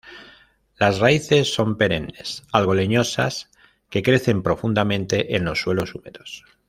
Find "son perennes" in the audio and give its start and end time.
1.53-2.41